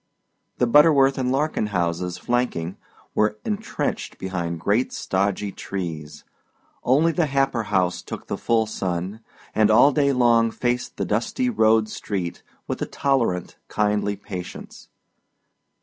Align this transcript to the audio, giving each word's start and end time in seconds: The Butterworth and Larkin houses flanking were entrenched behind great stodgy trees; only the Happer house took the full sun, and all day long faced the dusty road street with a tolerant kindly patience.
The 0.57 0.65
Butterworth 0.65 1.19
and 1.19 1.31
Larkin 1.31 1.67
houses 1.67 2.17
flanking 2.17 2.75
were 3.13 3.37
entrenched 3.45 4.17
behind 4.17 4.59
great 4.59 4.91
stodgy 4.91 5.51
trees; 5.51 6.23
only 6.83 7.11
the 7.11 7.27
Happer 7.27 7.61
house 7.65 8.01
took 8.01 8.25
the 8.25 8.35
full 8.35 8.65
sun, 8.65 9.19
and 9.53 9.69
all 9.69 9.91
day 9.91 10.11
long 10.11 10.49
faced 10.49 10.97
the 10.97 11.05
dusty 11.05 11.51
road 11.51 11.87
street 11.87 12.41
with 12.67 12.81
a 12.81 12.87
tolerant 12.87 13.57
kindly 13.67 14.15
patience. 14.15 14.89